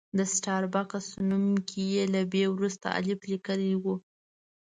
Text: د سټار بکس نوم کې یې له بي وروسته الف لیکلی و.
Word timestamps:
د 0.17 0.19
سټار 0.33 0.63
بکس 0.73 1.05
نوم 1.29 1.45
کې 1.67 1.83
یې 1.93 2.03
له 2.13 2.21
بي 2.31 2.43
وروسته 2.53 2.87
الف 2.97 3.19
لیکلی 3.31 3.73
و. 3.83 3.85